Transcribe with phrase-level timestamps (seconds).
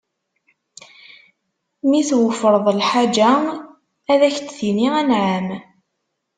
[1.89, 3.31] Mi tweffreḍ lḥaǧa,
[4.11, 5.47] ad ak-d-tini anɛam.